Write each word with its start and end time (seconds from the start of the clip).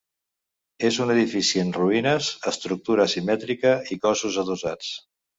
És 0.87 0.95
un 1.03 1.11
edifici 1.15 1.59
en 1.63 1.67
ruïnes, 1.75 2.29
estructura 2.51 3.05
asimètrica 3.09 3.75
i 3.97 3.99
cossos 4.07 4.39
adossats. 4.45 4.89